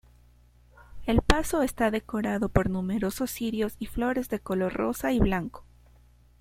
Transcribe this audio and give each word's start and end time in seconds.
El 1.05 1.21
paso 1.21 1.61
está 1.61 1.91
decorado 1.91 2.49
por 2.49 2.71
numerosos 2.71 3.29
cirios 3.29 3.75
y 3.77 3.85
flores 3.85 4.29
de 4.29 4.39
color 4.39 4.73
rosa 4.73 5.11
y 5.11 5.19
blanco. 5.19 5.63